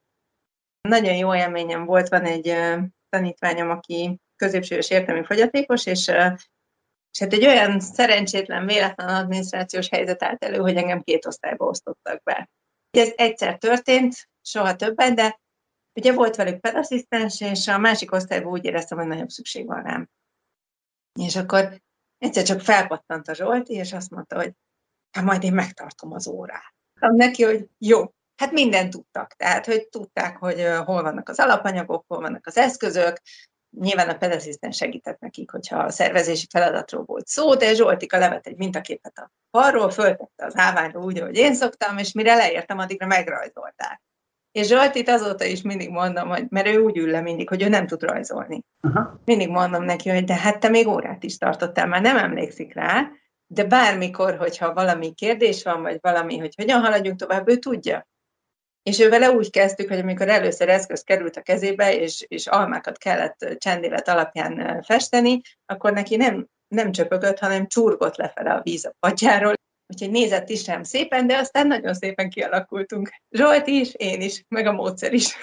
Nagyon 0.88 1.16
jó 1.16 1.34
élményem 1.34 1.84
volt, 1.84 2.08
van 2.08 2.24
egy 2.24 2.56
tanítványom, 3.08 3.70
aki 3.70 4.18
középsős 4.36 4.90
értelmi 4.90 5.24
fogyatékos, 5.24 5.86
és, 5.86 6.10
és 7.12 7.18
hát 7.18 7.32
egy 7.32 7.46
olyan 7.46 7.80
szerencsétlen, 7.80 8.66
véletlen 8.66 9.08
adminisztrációs 9.08 9.88
helyzet 9.88 10.22
állt 10.22 10.44
elő, 10.44 10.58
hogy 10.58 10.76
engem 10.76 11.02
két 11.02 11.26
osztályba 11.26 11.66
osztottak 11.66 12.22
be. 12.22 12.50
Ez 12.90 13.12
egyszer 13.16 13.58
történt, 13.58 14.28
soha 14.42 14.76
többet, 14.76 15.14
de 15.14 15.40
ugye 15.94 16.12
volt 16.12 16.36
velük 16.36 16.60
pedasszisztens, 16.60 17.40
és 17.40 17.68
a 17.68 17.78
másik 17.78 18.12
osztályban 18.12 18.52
úgy 18.52 18.64
éreztem, 18.64 18.98
hogy 18.98 19.06
nagyobb 19.06 19.28
szükség 19.28 19.66
van 19.66 19.82
rám. 19.82 20.08
És 21.20 21.36
akkor 21.36 21.80
egyszer 22.18 22.44
csak 22.44 22.60
felpattant 22.60 23.28
a 23.28 23.34
Zsolti, 23.34 23.72
és 23.74 23.92
azt 23.92 24.10
mondta, 24.10 24.36
hogy 24.36 24.52
hát 25.10 25.24
majd 25.24 25.42
én 25.42 25.52
megtartom 25.52 26.12
az 26.12 26.26
órát 26.26 26.72
mondtam 27.02 27.28
neki, 27.28 27.42
hogy 27.42 27.68
jó, 27.78 28.14
hát 28.36 28.52
mindent 28.52 28.90
tudtak. 28.90 29.34
Tehát, 29.34 29.66
hogy 29.66 29.88
tudták, 29.88 30.36
hogy 30.36 30.66
hol 30.84 31.02
vannak 31.02 31.28
az 31.28 31.38
alapanyagok, 31.38 32.04
hol 32.08 32.20
vannak 32.20 32.46
az 32.46 32.56
eszközök, 32.56 33.20
Nyilván 33.80 34.08
a 34.08 34.16
pedasszisztens 34.16 34.76
segített 34.76 35.20
nekik, 35.20 35.50
hogyha 35.50 35.78
a 35.78 35.90
szervezési 35.90 36.46
feladatról 36.50 37.04
volt 37.04 37.26
szó, 37.26 37.54
de 37.54 37.74
Zsoltika 37.74 38.18
levet 38.18 38.46
egy 38.46 38.56
mintaképet 38.56 39.18
a 39.18 39.30
falról, 39.50 39.90
föltette 39.90 40.44
az 40.44 40.56
állványra 40.56 41.00
úgy, 41.00 41.18
ahogy 41.18 41.36
én 41.36 41.54
szoktam, 41.54 41.98
és 41.98 42.12
mire 42.12 42.34
leértem, 42.34 42.78
addigra 42.78 43.06
megrajzolták. 43.06 44.02
És 44.52 44.66
Zsoltit 44.66 45.08
azóta 45.08 45.44
is 45.44 45.62
mindig 45.62 45.90
mondom, 45.90 46.28
hogy, 46.28 46.46
mert 46.48 46.66
ő 46.66 46.78
úgy 46.78 46.98
ül 46.98 47.10
le 47.10 47.20
mindig, 47.20 47.48
hogy 47.48 47.62
ő 47.62 47.68
nem 47.68 47.86
tud 47.86 48.02
rajzolni. 48.02 48.62
Uh-huh. 48.82 49.06
Mindig 49.24 49.48
mondom 49.48 49.84
neki, 49.84 50.08
hogy 50.08 50.24
de 50.24 50.34
hát 50.34 50.60
te 50.60 50.68
még 50.68 50.88
órát 50.88 51.22
is 51.22 51.38
tartottál, 51.38 51.86
már 51.86 52.00
nem 52.00 52.16
emlékszik 52.16 52.74
rá, 52.74 53.10
de 53.46 53.64
bármikor, 53.64 54.36
hogyha 54.36 54.74
valami 54.74 55.14
kérdés 55.14 55.62
van, 55.62 55.82
vagy 55.82 55.98
valami, 56.00 56.38
hogy 56.38 56.54
hogyan 56.56 56.80
haladjunk 56.80 57.18
tovább, 57.18 57.48
ő 57.48 57.56
tudja. 57.56 58.06
És 58.82 59.00
ő 59.00 59.08
vele 59.08 59.30
úgy 59.30 59.50
kezdtük, 59.50 59.88
hogy 59.88 59.98
amikor 59.98 60.28
először 60.28 60.68
eszköz 60.68 61.02
került 61.02 61.36
a 61.36 61.42
kezébe, 61.42 61.94
és, 61.94 62.24
és 62.28 62.46
almákat 62.46 62.98
kellett 62.98 63.56
csendélet 63.58 64.08
alapján 64.08 64.82
festeni, 64.82 65.40
akkor 65.66 65.92
neki 65.92 66.16
nem, 66.16 66.46
nem 66.68 66.92
csöpögött, 66.92 67.38
hanem 67.38 67.66
csurgott 67.66 68.16
lefele 68.16 68.52
a 68.52 68.62
víz 68.62 68.84
a 68.84 68.94
padjáról. 68.98 69.52
Úgyhogy 69.86 70.10
nézett 70.10 70.48
is 70.48 70.62
sem 70.62 70.82
szépen, 70.82 71.26
de 71.26 71.36
aztán 71.36 71.66
nagyon 71.66 71.94
szépen 71.94 72.30
kialakultunk. 72.30 73.10
Zsolt 73.30 73.66
is, 73.66 73.94
én 73.94 74.20
is, 74.20 74.44
meg 74.48 74.66
a 74.66 74.72
módszer 74.72 75.12
is. 75.12 75.36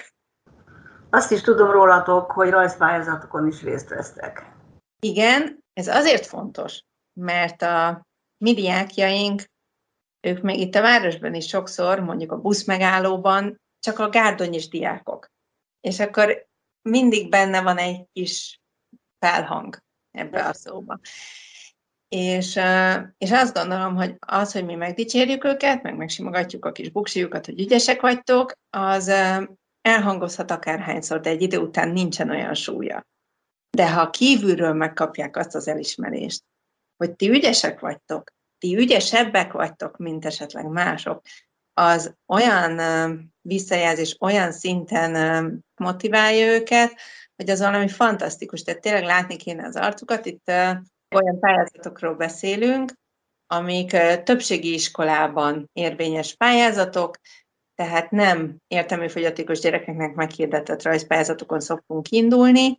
Azt 1.10 1.32
is 1.32 1.42
tudom 1.42 1.72
rólatok, 1.72 2.32
hogy 2.32 2.50
rajzpályázatokon 2.50 3.48
is 3.48 3.64
részt 3.64 3.90
vesztek. 3.90 4.46
Igen, 5.00 5.64
ez 5.74 5.88
azért 5.88 6.26
fontos, 6.26 6.82
mert 7.14 7.62
a 7.62 8.08
mi 8.38 8.54
diákjaink, 8.54 9.44
ők 10.22 10.42
még 10.42 10.60
itt 10.60 10.76
a 10.76 10.82
városban 10.82 11.34
is 11.34 11.48
sokszor, 11.48 12.00
mondjuk 12.00 12.32
a 12.32 12.42
buszmegállóban, 12.42 13.62
csak 13.80 14.00
a 14.00 14.10
gárdonyis 14.10 14.68
diákok. 14.68 15.32
És 15.82 16.00
akkor 16.00 16.48
mindig 16.82 17.30
benne 17.30 17.62
van 17.62 17.78
egy 17.78 18.06
kis 18.14 18.60
felhang 19.20 19.78
ebbe 20.12 20.46
a 20.46 20.54
szóba. 20.54 21.00
És, 22.08 22.60
és 23.18 23.32
azt 23.32 23.54
gondolom, 23.54 23.96
hogy 23.96 24.16
az, 24.20 24.52
hogy 24.52 24.66
mi 24.66 24.76
megdicsérjük 24.76 25.44
őket, 25.44 25.84
meg 25.84 25.96
megsimogatjuk 25.96 26.66
a 26.66 26.72
kis 26.72 26.90
buksiukat, 26.90 27.46
hogy 27.46 27.60
ügyesek 27.60 28.02
vagytok, 28.02 28.52
az 28.70 29.12
elhangozhat 29.82 30.52
akárhányszor, 30.52 31.20
de 31.20 31.30
egy 31.30 31.42
idő 31.42 31.58
után 31.58 31.90
nincsen 31.90 32.30
olyan 32.30 32.54
súlya. 32.54 33.08
De 33.70 33.92
ha 33.92 34.10
kívülről 34.10 34.74
megkapják 34.74 35.38
azt 35.38 35.56
az 35.56 35.68
elismerést, 35.68 36.44
hogy 36.98 37.16
ti 37.16 37.30
ügyesek 37.30 37.80
vagytok, 37.80 38.32
ti 38.60 38.78
ügyesebbek 38.78 39.52
vagytok, 39.52 39.98
mint 39.98 40.26
esetleg 40.26 40.66
mások, 40.66 41.22
az 41.74 42.16
olyan 42.28 42.82
visszajelzés, 43.42 44.16
olyan 44.20 44.52
szinten 44.52 45.66
motiválja 45.76 46.54
őket, 46.54 46.96
hogy 47.36 47.50
az 47.50 47.60
valami 47.60 47.88
fantasztikus. 47.88 48.62
Tehát 48.62 48.82
tényleg 48.82 49.04
látni 49.04 49.36
kéne 49.36 49.66
az 49.66 49.76
arcukat. 49.76 50.26
Itt 50.26 50.48
olyan 51.16 51.40
pályázatokról 51.40 52.16
beszélünk, 52.16 52.94
amik 53.48 53.98
többségi 54.24 54.74
iskolában 54.74 55.70
érvényes 55.74 56.36
pályázatok, 56.36 57.18
tehát 57.76 58.12
nem 58.12 58.58
értelmű 58.68 59.08
fogyatékos 59.08 59.60
gyerekeknek 59.60 60.16
meghirdetett 60.16 60.84
rajzpályázatokon 60.84 61.60
szoktunk 61.60 62.10
indulni, 62.10 62.78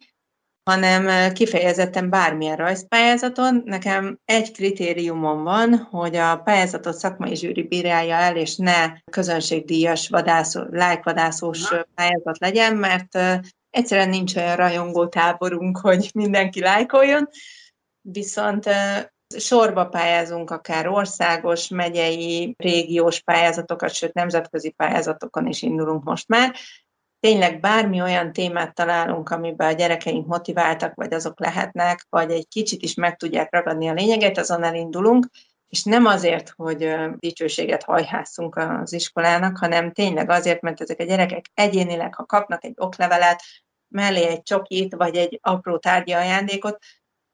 hanem 0.65 1.33
kifejezetten 1.33 2.11
bármilyen 2.11 2.57
rajzpályázaton. 2.57 3.63
Nekem 3.65 4.19
egy 4.25 4.53
kritériumom 4.53 5.43
van, 5.43 5.77
hogy 5.77 6.17
a 6.17 6.37
pályázatot 6.37 6.97
szakmai 6.97 7.37
zsűri 7.37 7.63
bírálja 7.63 8.15
el, 8.15 8.37
és 8.37 8.57
ne 8.57 8.93
közönségdíjas 9.11 10.09
vadászó, 10.09 10.63
lájkvadászós 10.71 11.69
pályázat 11.95 12.39
legyen, 12.39 12.77
mert 12.77 13.19
egyszerűen 13.71 14.09
nincs 14.09 14.37
olyan 14.37 14.57
rajongó 14.57 15.07
táborunk, 15.07 15.79
hogy 15.79 16.11
mindenki 16.15 16.61
lájkoljon, 16.61 17.29
viszont 18.01 18.69
sorba 19.39 19.87
pályázunk 19.87 20.51
akár 20.51 20.89
országos, 20.89 21.69
megyei, 21.69 22.55
régiós 22.59 23.21
pályázatokat, 23.21 23.93
sőt 23.93 24.15
nemzetközi 24.15 24.71
pályázatokon 24.71 25.47
is 25.47 25.63
indulunk 25.63 26.05
most 26.05 26.29
már, 26.29 26.55
tényleg 27.21 27.61
bármi 27.61 28.01
olyan 28.01 28.33
témát 28.33 28.75
találunk, 28.75 29.31
amiben 29.31 29.69
a 29.69 29.73
gyerekeink 29.73 30.27
motiváltak, 30.27 30.95
vagy 30.95 31.13
azok 31.13 31.41
lehetnek, 31.41 32.07
vagy 32.09 32.31
egy 32.31 32.49
kicsit 32.49 32.83
is 32.83 32.95
meg 32.95 33.17
tudják 33.17 33.53
ragadni 33.53 33.89
a 33.89 33.93
lényeget, 33.93 34.39
azon 34.39 34.63
elindulunk, 34.63 35.27
és 35.69 35.83
nem 35.83 36.07
azért, 36.07 36.53
hogy 36.57 36.95
dicsőséget 37.19 37.83
hajhászunk 37.83 38.57
az 38.57 38.93
iskolának, 38.93 39.59
hanem 39.59 39.93
tényleg 39.93 40.31
azért, 40.31 40.61
mert 40.61 40.81
ezek 40.81 41.01
a 41.01 41.05
gyerekek 41.05 41.45
egyénileg, 41.55 42.15
ha 42.15 42.25
kapnak 42.25 42.65
egy 42.65 42.75
oklevelet, 42.77 43.43
mellé 43.89 44.27
egy 44.27 44.43
csokit, 44.43 44.95
vagy 44.95 45.17
egy 45.17 45.39
apró 45.43 45.79
tárgyi 45.79 46.13
ajándékot, 46.13 46.79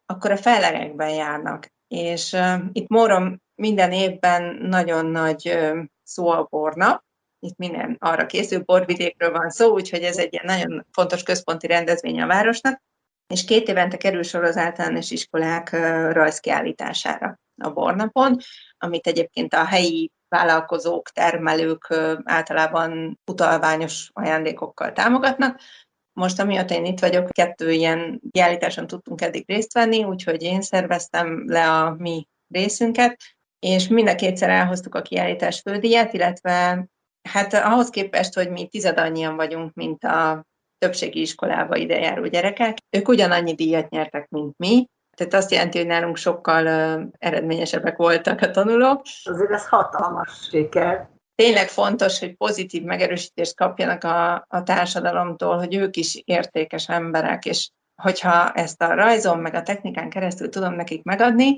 akkor 0.06 0.30
a 0.30 0.36
fellegekben 0.36 1.10
járnak. 1.10 1.72
És 1.88 2.32
uh, 2.32 2.54
itt 2.72 2.88
Mórom 2.88 3.42
minden 3.54 3.92
évben 3.92 4.56
nagyon 4.56 5.06
nagy 5.06 5.48
uh, 5.48 5.78
szó 6.02 6.28
a 6.28 6.46
bornap, 6.50 7.05
itt 7.46 7.56
minden 7.56 7.96
arra 7.98 8.26
készül, 8.26 8.62
borvidékről 8.62 9.30
van 9.30 9.50
szó, 9.50 9.72
úgyhogy 9.72 10.02
ez 10.02 10.18
egy 10.18 10.32
ilyen 10.32 10.44
nagyon 10.46 10.86
fontos 10.92 11.22
központi 11.22 11.66
rendezvény 11.66 12.20
a 12.20 12.26
városnak, 12.26 12.82
és 13.26 13.44
két 13.44 13.68
évente 13.68 13.96
kerül 13.96 14.22
sor 14.22 14.44
az 14.44 14.56
általános 14.56 15.10
iskolák 15.10 15.70
rajzkiállítására 16.12 17.40
a 17.62 17.70
bornapon, 17.70 18.36
amit 18.78 19.06
egyébként 19.06 19.54
a 19.54 19.64
helyi 19.64 20.10
vállalkozók, 20.28 21.08
termelők 21.08 21.94
általában 22.24 23.20
utalványos 23.26 24.10
ajándékokkal 24.12 24.92
támogatnak. 24.92 25.60
Most, 26.12 26.40
amióta 26.40 26.74
én 26.74 26.84
itt 26.84 27.00
vagyok, 27.00 27.28
kettő 27.28 27.70
ilyen 27.70 28.20
kiállításon 28.30 28.86
tudtunk 28.86 29.20
eddig 29.20 29.44
részt 29.46 29.72
venni, 29.72 30.04
úgyhogy 30.04 30.42
én 30.42 30.62
szerveztem 30.62 31.44
le 31.46 31.70
a 31.70 31.94
mi 31.98 32.28
részünket, 32.48 33.16
és 33.58 33.88
mind 33.88 34.08
a 34.08 34.14
kétszer 34.14 34.50
elhoztuk 34.50 34.94
a 34.94 35.02
kiállítás 35.02 35.60
fődíját, 35.60 36.12
illetve 36.12 36.86
Hát 37.26 37.54
ahhoz 37.54 37.90
képest, 37.90 38.34
hogy 38.34 38.50
mi 38.50 38.66
tized 38.66 38.98
annyian 38.98 39.36
vagyunk, 39.36 39.74
mint 39.74 40.04
a 40.04 40.44
többségi 40.78 41.20
iskolába 41.20 41.76
idejáró 41.76 42.26
gyerekek, 42.26 42.76
ők 42.96 43.08
ugyanannyi 43.08 43.54
díjat 43.54 43.88
nyertek, 43.90 44.28
mint 44.28 44.58
mi, 44.58 44.86
tehát 45.16 45.34
azt 45.34 45.50
jelenti, 45.50 45.78
hogy 45.78 45.86
nálunk 45.86 46.16
sokkal 46.16 46.66
eredményesebbek 47.18 47.96
voltak 47.96 48.40
a 48.40 48.50
tanulók. 48.50 49.02
Azért 49.24 49.50
ez 49.50 49.68
hatalmas 49.68 50.48
siker. 50.50 51.08
tényleg 51.34 51.68
fontos, 51.68 52.18
hogy 52.18 52.36
pozitív 52.36 52.82
megerősítést 52.82 53.56
kapjanak 53.56 54.04
a, 54.04 54.44
a 54.48 54.62
társadalomtól, 54.62 55.58
hogy 55.58 55.74
ők 55.74 55.96
is 55.96 56.22
értékes 56.24 56.88
emberek, 56.88 57.44
és 57.44 57.70
hogyha 58.02 58.52
ezt 58.52 58.82
a 58.82 58.94
rajzon 58.94 59.38
meg 59.38 59.54
a 59.54 59.62
technikán 59.62 60.10
keresztül 60.10 60.48
tudom 60.48 60.74
nekik 60.74 61.02
megadni, 61.02 61.56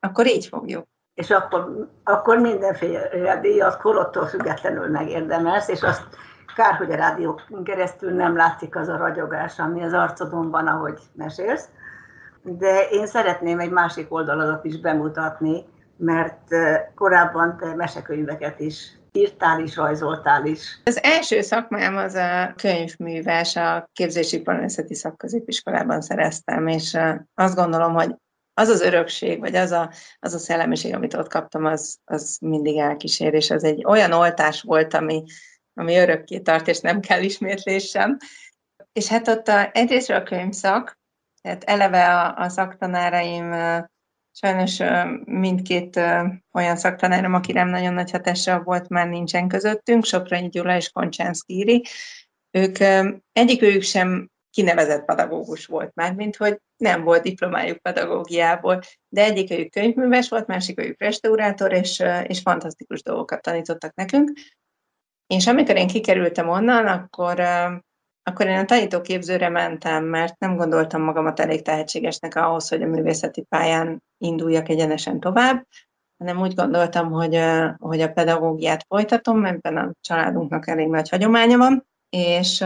akkor 0.00 0.26
így 0.26 0.46
fogjuk. 0.46 0.86
És 1.20 1.30
akkor, 1.30 1.88
akkor 2.04 2.38
mindenféle 2.38 3.40
díjat 3.40 3.76
korottól 3.76 4.26
függetlenül 4.26 4.88
megérdemelsz, 4.88 5.68
és 5.68 5.82
azt 5.82 6.02
kár, 6.56 6.74
hogy 6.74 6.90
a 6.90 6.96
rádió 6.96 7.40
keresztül 7.64 8.10
nem 8.10 8.36
látszik 8.36 8.76
az 8.76 8.88
a 8.88 8.96
ragyogás, 8.96 9.58
ami 9.58 9.84
az 9.84 9.92
arcodon 9.92 10.50
van, 10.50 10.66
ahogy 10.66 10.98
mesélsz. 11.14 11.68
De 12.42 12.88
én 12.90 13.06
szeretném 13.06 13.58
egy 13.58 13.70
másik 13.70 14.12
oldaladat 14.12 14.64
is 14.64 14.80
bemutatni, 14.80 15.64
mert 15.96 16.48
korábban 16.94 17.56
te 17.56 17.74
mesekönyveket 17.74 18.60
is 18.60 18.98
írtál 19.12 19.60
is, 19.60 19.76
rajzoltál 19.76 20.44
is. 20.44 20.80
Az 20.84 21.02
első 21.02 21.40
szakmám 21.40 21.96
az 21.96 22.14
a 22.14 22.54
könyvműves, 22.56 23.56
a 23.56 23.90
képzési 23.92 24.40
parancsati 24.40 24.94
szakközépiskolában 24.94 26.00
szereztem, 26.00 26.66
és 26.66 26.98
azt 27.34 27.54
gondolom, 27.56 27.94
hogy 27.94 28.14
az 28.54 28.68
az 28.68 28.80
örökség, 28.80 29.38
vagy 29.38 29.54
az 29.54 29.70
a, 29.70 29.92
az 30.18 30.34
a 30.34 30.38
szellemiség, 30.38 30.94
amit 30.94 31.14
ott 31.14 31.28
kaptam, 31.28 31.64
az, 31.64 31.98
az 32.04 32.38
mindig 32.40 32.78
elkísér, 32.78 33.34
és 33.34 33.50
az 33.50 33.64
egy 33.64 33.84
olyan 33.84 34.12
oltás 34.12 34.62
volt, 34.62 34.94
ami, 34.94 35.24
ami 35.74 35.96
örökké 35.96 36.38
tart, 36.38 36.68
és 36.68 36.80
nem 36.80 37.00
kell 37.00 37.22
ismétlés 37.22 37.88
sem. 37.88 38.16
És 38.92 39.06
hát 39.06 39.28
ott 39.28 39.48
a, 39.48 39.70
egyrésztről 39.72 40.16
a 40.16 40.22
könyvszak, 40.22 40.98
tehát 41.42 41.64
eleve 41.64 42.14
a, 42.14 42.36
a 42.36 42.48
szaktanáraim 42.48 43.52
Sajnos 44.32 44.78
mindkét 45.24 45.96
olyan 46.52 46.76
szaktanárom, 46.76 47.34
aki 47.34 47.52
nem 47.52 47.68
nagyon 47.68 47.94
nagy 47.94 48.10
hatással 48.10 48.62
volt, 48.62 48.88
már 48.88 49.08
nincsen 49.08 49.48
közöttünk, 49.48 50.04
Sopronyi 50.04 50.48
Gyula 50.48 50.76
és 50.76 50.90
Koncsánszki 50.90 51.54
Íri. 51.54 51.84
Ők 52.50 52.76
egyik 53.32 53.62
őjük 53.62 53.82
sem 53.82 54.30
kinevezett 54.50 55.04
pedagógus 55.04 55.66
volt 55.66 55.94
már, 55.94 56.14
mint 56.14 56.36
hogy 56.36 56.60
nem 56.76 57.04
volt 57.04 57.22
diplomájuk 57.22 57.78
pedagógiából, 57.78 58.80
de 59.08 59.24
egyik 59.24 59.50
őjük 59.50 59.70
könyvműves 59.70 60.28
volt, 60.28 60.46
másik 60.46 60.80
őjük 60.80 61.00
restaurátor, 61.00 61.72
és, 61.72 62.02
és 62.26 62.40
fantasztikus 62.40 63.02
dolgokat 63.02 63.42
tanítottak 63.42 63.94
nekünk. 63.94 64.32
És 65.26 65.46
amikor 65.46 65.76
én 65.76 65.86
kikerültem 65.86 66.48
onnan, 66.48 66.86
akkor 66.86 67.40
akkor 68.22 68.46
én 68.46 68.58
a 68.58 68.64
tanítóképzőre 68.64 69.48
mentem, 69.48 70.04
mert 70.04 70.38
nem 70.38 70.56
gondoltam 70.56 71.02
magamat 71.02 71.40
elég 71.40 71.62
tehetségesnek 71.62 72.34
ahhoz, 72.34 72.68
hogy 72.68 72.82
a 72.82 72.86
művészeti 72.86 73.42
pályán 73.42 74.02
induljak 74.18 74.68
egyenesen 74.68 75.20
tovább, 75.20 75.66
hanem 76.18 76.40
úgy 76.40 76.54
gondoltam, 76.54 77.10
hogy, 77.10 77.40
hogy 77.78 78.00
a 78.00 78.12
pedagógiát 78.12 78.84
folytatom, 78.88 79.44
ebben 79.44 79.76
a 79.76 79.92
családunknak 80.00 80.68
elég 80.68 80.88
nagy 80.88 81.08
hagyománya 81.08 81.58
van, 81.58 81.86
és 82.10 82.64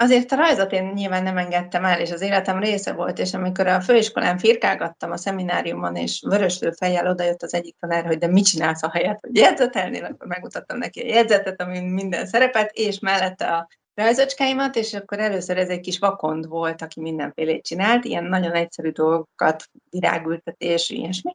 azért 0.00 0.32
a 0.32 0.36
rajzot 0.36 0.72
én 0.72 0.84
nyilván 0.84 1.22
nem 1.22 1.36
engedtem 1.36 1.84
el, 1.84 2.00
és 2.00 2.10
az 2.10 2.20
életem 2.20 2.58
része 2.58 2.92
volt, 2.92 3.18
és 3.18 3.34
amikor 3.34 3.66
a 3.66 3.80
főiskolán 3.80 4.38
firkálgattam 4.38 5.10
a 5.10 5.16
szemináriumon, 5.16 5.96
és 5.96 6.22
vöröslő 6.26 6.70
fejjel 6.70 7.06
odajött 7.06 7.42
az 7.42 7.54
egyik 7.54 7.76
tanár, 7.80 8.06
hogy 8.06 8.18
de 8.18 8.26
mit 8.26 8.44
csinálsz 8.44 8.82
a 8.82 8.90
helyet, 8.90 9.18
hogy 9.20 9.36
jegyzetelnél, 9.36 10.04
akkor 10.04 10.26
megmutattam 10.26 10.78
neki 10.78 11.00
a 11.00 11.06
jegyzetet, 11.06 11.60
amin 11.60 11.82
minden 11.82 12.26
szerepet, 12.26 12.70
és 12.72 12.98
mellette 12.98 13.46
a 13.46 13.68
rajzocskáimat, 13.94 14.76
és 14.76 14.94
akkor 14.94 15.18
először 15.18 15.58
ez 15.58 15.68
egy 15.68 15.80
kis 15.80 15.98
vakond 15.98 16.46
volt, 16.46 16.82
aki 16.82 17.00
mindenfélét 17.00 17.64
csinált, 17.64 18.04
ilyen 18.04 18.24
nagyon 18.24 18.52
egyszerű 18.52 18.90
dolgokat, 18.90 19.64
virágültetés, 19.90 20.90
ilyesmi. 20.90 21.34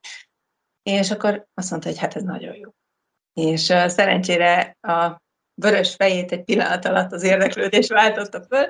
És 0.84 1.12
akkor 1.12 1.46
azt 1.54 1.70
mondta, 1.70 1.90
hogy 1.90 1.98
hát 1.98 2.16
ez 2.16 2.24
nagyon 2.24 2.56
jó. 2.56 2.70
És 3.34 3.70
uh, 3.70 3.88
szerencsére 3.88 4.78
a 4.82 5.24
vörös 5.56 5.96
fejét 5.96 6.32
egy 6.32 6.44
pillanat 6.44 6.86
alatt 6.86 7.12
az 7.12 7.24
érdeklődés 7.24 7.88
váltotta 7.88 8.42
föl, 8.42 8.68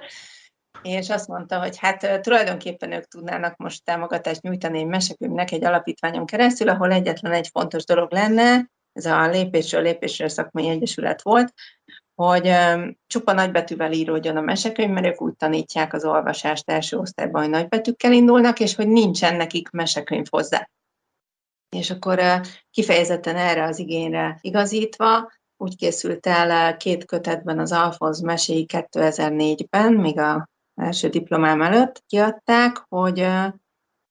és 0.81 1.09
azt 1.09 1.27
mondta, 1.27 1.59
hogy 1.59 1.77
hát 1.77 2.21
tulajdonképpen 2.21 2.91
ők 2.91 3.03
tudnának 3.03 3.57
most 3.57 3.83
támogatást 3.83 4.41
nyújtani 4.41 4.79
egy 4.79 4.85
mesekönyvnek 4.85 5.51
egy 5.51 5.63
alapítványon 5.63 6.25
keresztül, 6.25 6.69
ahol 6.69 6.91
egyetlen 6.91 7.31
egy 7.31 7.47
fontos 7.47 7.85
dolog 7.85 8.11
lenne, 8.11 8.69
ez 8.93 9.05
a 9.05 9.27
lépésről 9.27 9.81
lépésről 9.81 10.29
szakmai 10.29 10.67
egyesület 10.67 11.21
volt, 11.21 11.53
hogy 12.15 12.51
csupa 13.07 13.33
nagybetűvel 13.33 13.91
íródjon 13.91 14.37
a 14.37 14.41
mesekönyv, 14.41 14.89
mert 14.89 15.05
ők 15.05 15.21
úgy 15.21 15.35
tanítják 15.35 15.93
az 15.93 16.05
olvasást 16.05 16.69
első 16.69 16.97
osztályban, 16.97 17.41
hogy 17.41 17.51
nagybetűkkel 17.51 18.11
indulnak, 18.11 18.59
és 18.59 18.75
hogy 18.75 18.87
nincsen 18.87 19.35
nekik 19.35 19.69
mesekönyv 19.69 20.25
hozzá. 20.29 20.69
És 21.69 21.91
akkor 21.91 22.41
kifejezetten 22.71 23.35
erre 23.35 23.63
az 23.63 23.79
igényre 23.79 24.37
igazítva, 24.41 25.31
úgy 25.57 25.75
készült 25.75 26.27
el 26.27 26.77
két 26.77 27.05
kötetben 27.05 27.59
az 27.59 27.71
Alfonz 27.71 28.21
meséi 28.21 28.65
2004-ben, 28.67 29.93
még 29.93 30.19
a 30.19 30.49
első 30.75 31.09
diplomám 31.09 31.61
előtt 31.61 32.03
kiadták, 32.07 32.85
hogy 32.87 33.27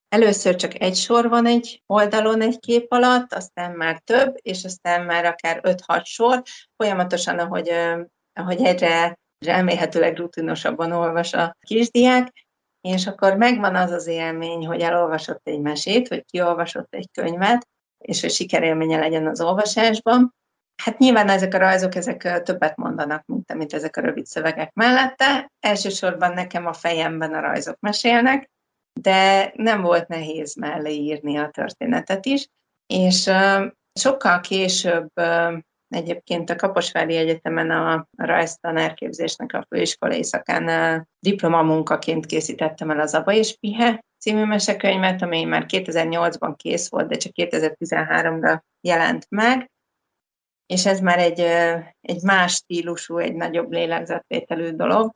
először 0.08 0.56
csak 0.56 0.80
egy 0.80 0.96
sor 0.96 1.28
van 1.28 1.46
egy 1.46 1.82
oldalon 1.86 2.40
egy 2.40 2.58
kép 2.58 2.92
alatt, 2.92 3.32
aztán 3.32 3.72
már 3.72 4.00
több, 4.00 4.34
és 4.42 4.64
aztán 4.64 5.04
már 5.04 5.24
akár 5.24 5.60
5-6 5.62 6.04
sor, 6.04 6.42
folyamatosan, 6.76 7.38
ahogy, 7.38 7.72
ahogy 8.32 8.62
egyre 8.62 9.18
remélhetőleg 9.38 10.16
rutinosabban 10.16 10.92
olvas 10.92 11.32
a 11.32 11.56
kisdiák, 11.66 12.46
és 12.80 13.06
akkor 13.06 13.36
megvan 13.36 13.74
az 13.74 13.90
az 13.90 14.06
élmény, 14.06 14.66
hogy 14.66 14.80
elolvasott 14.80 15.48
egy 15.48 15.60
mesét, 15.60 16.08
vagy 16.08 16.24
kiolvasott 16.24 16.94
egy 16.94 17.08
könyvet, 17.12 17.68
és 17.98 18.20
hogy 18.20 18.30
sikerélménye 18.30 18.98
legyen 18.98 19.26
az 19.26 19.40
olvasásban. 19.40 20.34
Hát 20.82 20.98
nyilván 20.98 21.28
ezek 21.28 21.54
a 21.54 21.58
rajzok, 21.58 21.94
ezek 21.94 22.42
többet 22.42 22.76
mondanak, 22.76 23.24
mint 23.26 23.50
amit 23.50 23.74
ezek 23.74 23.96
a 23.96 24.00
rövid 24.00 24.26
szövegek 24.26 24.72
mellette. 24.72 25.50
Elsősorban 25.60 26.32
nekem 26.32 26.66
a 26.66 26.72
fejemben 26.72 27.34
a 27.34 27.40
rajzok 27.40 27.80
mesélnek, 27.80 28.50
de 29.00 29.52
nem 29.54 29.82
volt 29.82 30.08
nehéz 30.08 30.54
mellé 30.54 30.92
írni 30.92 31.38
a 31.38 31.50
történetet 31.50 32.26
is, 32.26 32.46
és 32.86 33.30
sokkal 34.00 34.40
később 34.40 35.08
egyébként 35.88 36.50
a 36.50 36.56
Kaposvári 36.56 37.16
Egyetemen 37.16 37.70
a 37.70 38.08
rajztanárképzésnek 38.16 39.52
a 39.52 39.66
főiskolai 39.68 40.24
szakán 40.24 41.08
diplomamunkaként 41.18 42.26
készítettem 42.26 42.90
el 42.90 43.00
az 43.00 43.14
Aba 43.14 43.32
és 43.32 43.56
Pihe 43.60 44.04
című 44.18 44.44
mesekönyvet, 44.44 45.22
ami 45.22 45.44
már 45.44 45.64
2008-ban 45.68 46.54
kész 46.56 46.88
volt, 46.88 47.08
de 47.08 47.16
csak 47.16 47.32
2013-ra 47.36 48.60
jelent 48.80 49.26
meg, 49.28 49.70
és 50.66 50.86
ez 50.86 51.00
már 51.00 51.18
egy, 51.18 51.40
egy 52.00 52.22
más 52.22 52.52
stílusú, 52.52 53.18
egy 53.18 53.34
nagyobb 53.34 53.72
lélegzetvételű 53.72 54.70
dolog, 54.70 55.12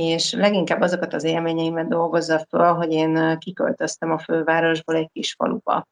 és 0.00 0.32
leginkább 0.32 0.80
azokat 0.80 1.14
az 1.14 1.24
élményeimet 1.24 1.88
dolgozza 1.88 2.46
föl, 2.48 2.74
hogy 2.74 2.92
én 2.92 3.38
kiköltöztem 3.38 4.10
a 4.10 4.18
fővárosból 4.18 4.96
egy 4.96 5.10
kis 5.12 5.34
faluba, 5.34 5.86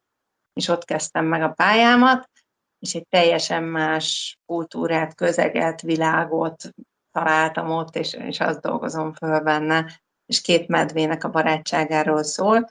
és 0.52 0.68
ott 0.68 0.84
kezdtem 0.84 1.24
meg 1.24 1.42
a 1.42 1.52
pályámat, 1.52 2.30
és 2.78 2.94
egy 2.94 3.06
teljesen 3.08 3.62
más 3.62 4.38
kultúrát, 4.46 5.14
közeget, 5.14 5.80
világot 5.80 6.70
találtam 7.12 7.70
ott, 7.70 7.96
és, 7.96 8.12
és 8.12 8.40
azt 8.40 8.60
dolgozom 8.60 9.12
föl 9.12 9.40
benne, 9.40 10.00
és 10.26 10.40
két 10.40 10.68
medvének 10.68 11.24
a 11.24 11.30
barátságáról 11.30 12.22
szól. 12.22 12.68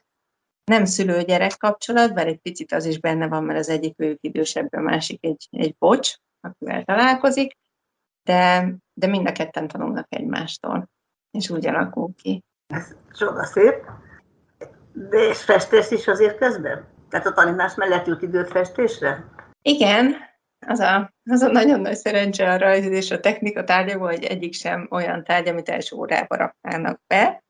Nem 0.64 0.86
szülő-gyerek 0.86 1.58
kapcsolat, 1.58 2.14
bár 2.14 2.28
egy 2.28 2.40
picit 2.40 2.72
az 2.72 2.86
is 2.86 3.00
benne 3.00 3.28
van, 3.28 3.44
mert 3.44 3.60
az 3.60 3.70
egyik 3.70 3.94
ők 3.98 4.18
idősebb, 4.22 4.74
a 4.74 4.80
másik 4.80 5.26
egy, 5.26 5.48
egy 5.52 5.76
bocs, 5.78 6.16
akivel 6.42 6.84
találkozik, 6.84 7.58
de, 8.24 8.74
de 8.94 9.08
mind 9.08 9.28
a 9.28 9.32
ketten 9.32 9.68
tanulnak 9.68 10.08
egymástól 10.10 10.92
és 11.38 11.50
úgy 11.50 11.68
alakul 11.68 12.10
ki. 12.22 12.44
Ez 12.68 12.96
csoda 13.18 13.46
szép. 13.46 13.76
De 14.94 15.18
és 15.18 15.44
festesz 15.44 15.92
is 15.92 16.08
azért 16.08 16.38
közben? 16.38 16.88
Tehát 17.10 17.26
a 17.26 17.32
tanítás 17.32 17.76
mellett 17.76 18.06
jut 18.06 18.22
időt 18.22 18.50
festésre? 18.50 19.26
Igen, 19.62 20.16
az 20.68 20.80
a, 20.80 21.14
az 21.30 21.42
a 21.42 21.48
nagyon 21.48 21.80
nagy 21.80 21.96
szerencse 21.96 22.52
a 22.52 22.58
rajz 22.58 22.86
és 22.86 23.12
a 23.12 23.20
technika 23.20 23.64
tárgyakból, 23.64 24.08
hogy 24.08 24.24
egyik 24.24 24.54
sem 24.54 24.88
olyan 24.92 25.24
tárgy, 25.24 25.48
amit 25.48 25.70
első 25.70 25.96
órába 25.96 26.36
raknának 26.36 27.02
be. 27.08 27.43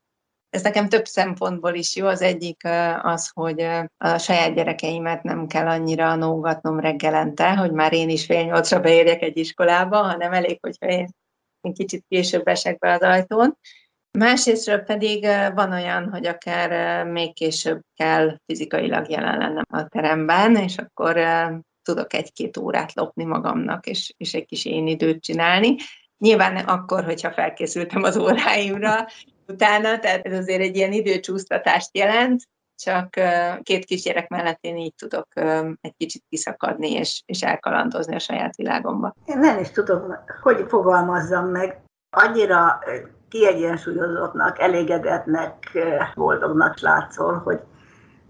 Ez 0.54 0.62
nekem 0.62 0.88
több 0.88 1.04
szempontból 1.04 1.74
is 1.74 1.96
jó. 1.96 2.06
Az 2.06 2.22
egyik 2.22 2.60
az, 3.02 3.30
hogy 3.34 3.60
a 3.96 4.18
saját 4.18 4.54
gyerekeimet 4.54 5.22
nem 5.22 5.46
kell 5.46 5.66
annyira 5.66 6.14
nógatnom 6.14 6.80
reggelente, 6.80 7.54
hogy 7.54 7.72
már 7.72 7.92
én 7.92 8.08
is 8.08 8.24
fél 8.24 8.44
nyolcra 8.44 8.80
beérjek 8.80 9.22
egy 9.22 9.36
iskolába, 9.36 9.96
hanem 9.96 10.32
elég, 10.32 10.58
hogyha 10.60 10.86
én 10.86 11.08
én 11.64 11.74
kicsit 11.74 12.04
később 12.08 12.46
esek 12.46 12.78
be 12.78 12.92
az 12.92 13.00
ajtón. 13.00 13.58
Másrésztről 14.18 14.78
pedig 14.78 15.26
van 15.54 15.72
olyan, 15.72 16.10
hogy 16.10 16.26
akár 16.26 17.04
még 17.06 17.34
később 17.34 17.80
kell 17.94 18.36
fizikailag 18.46 19.10
jelen 19.10 19.38
lennem 19.38 19.64
a 19.68 19.88
teremben, 19.88 20.56
és 20.56 20.76
akkor 20.76 21.20
tudok 21.82 22.12
egy-két 22.12 22.56
órát 22.56 22.94
lopni 22.94 23.24
magamnak, 23.24 23.86
és, 23.86 24.14
és 24.16 24.34
egy 24.34 24.46
kis 24.46 24.64
én 24.64 24.86
időt 24.86 25.22
csinálni. 25.22 25.76
Nyilván 26.18 26.56
akkor, 26.56 27.04
hogyha 27.04 27.32
felkészültem 27.32 28.02
az 28.02 28.16
óráimra 28.16 29.06
utána, 29.48 29.98
tehát 29.98 30.26
ez 30.26 30.38
azért 30.38 30.60
egy 30.60 30.76
ilyen 30.76 30.92
időcsúsztatást 30.92 31.96
jelent, 31.96 32.42
csak 32.76 33.08
két 33.62 33.84
kisgyerek 33.84 34.28
mellett 34.28 34.58
én 34.60 34.76
így 34.76 34.94
tudok 34.94 35.28
egy 35.80 35.94
kicsit 35.96 36.24
kiszakadni 36.28 36.92
és, 36.92 37.22
és 37.26 37.42
elkalandozni 37.42 38.14
a 38.14 38.18
saját 38.18 38.56
világomba. 38.56 39.14
Én 39.24 39.38
nem 39.38 39.58
is 39.58 39.70
tudom, 39.70 40.14
hogy 40.42 40.64
fogalmazzam 40.68 41.46
meg. 41.46 41.82
Annyira 42.16 42.78
kiegyensúlyozottnak, 43.28 44.60
elégedetnek, 44.60 45.78
boldognak 46.14 46.80
látszol, 46.80 47.38
hogy 47.38 47.60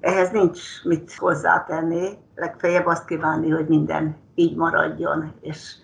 ehhez 0.00 0.30
nincs 0.30 0.60
mit 0.84 1.14
hozzátenni, 1.14 2.18
legfeljebb 2.34 2.86
azt 2.86 3.06
kívánni, 3.06 3.50
hogy 3.50 3.68
minden 3.68 4.16
így 4.34 4.56
maradjon, 4.56 5.34
és, 5.40 5.74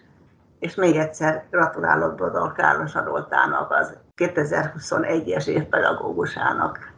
és 0.59 0.75
még 0.75 0.97
egyszer 0.97 1.47
gratulálok 1.51 2.14
Dodal 2.14 2.53
Káros 2.53 2.95
Adoltának, 2.95 3.73
az 3.73 3.97
2021-es 4.20 5.46
év 5.46 5.64
pedagógusának. 5.64 6.92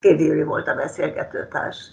Kédéli 0.00 0.42
volt 0.42 0.68
a 0.68 0.74
beszélgetőtárs. 0.74 1.90